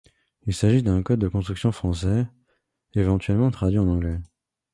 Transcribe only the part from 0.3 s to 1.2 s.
Il s'agit d'un code